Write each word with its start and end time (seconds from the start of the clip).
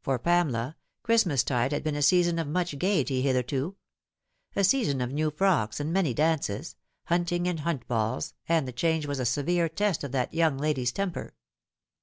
For 0.00 0.18
Pamela, 0.18 0.74
Christmastide 1.02 1.70
had 1.72 1.84
been 1.84 1.96
a 1.96 2.00
season 2.00 2.38
of 2.38 2.46
much 2.46 2.78
gaiety 2.78 3.20
hitherto 3.20 3.76
a 4.54 4.64
season 4.64 5.02
of 5.02 5.12
new 5.12 5.30
frocks 5.30 5.80
and 5.80 5.92
many 5.92 6.14
dances, 6.14 6.76
hunting 7.08 7.46
and 7.46 7.60
hunt 7.60 7.86
balls, 7.86 8.32
and 8.48 8.66
the 8.66 8.72
change 8.72 9.04
was 9.04 9.18
a 9.20 9.26
severe 9.26 9.68
test 9.68 10.02
of 10.02 10.12
that 10.12 10.32
young 10.32 10.56
lady's 10.56 10.92
temper. 10.92 11.34